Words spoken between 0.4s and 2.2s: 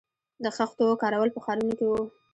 د خښتو کارول په ښارونو کې وو